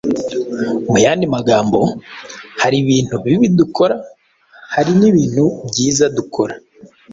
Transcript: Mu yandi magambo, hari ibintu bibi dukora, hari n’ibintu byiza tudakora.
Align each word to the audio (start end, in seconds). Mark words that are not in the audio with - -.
Mu 0.89 0.97
yandi 1.05 1.25
magambo, 1.35 1.79
hari 2.61 2.75
ibintu 2.83 3.13
bibi 3.23 3.47
dukora, 3.59 3.95
hari 4.73 4.91
n’ibintu 4.99 5.43
byiza 5.69 6.05
tudakora. 6.15 6.53